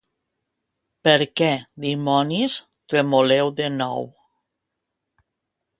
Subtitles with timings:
[1.07, 1.49] Per què,
[1.85, 2.57] dimonis,
[2.95, 4.13] tremoleu de nou.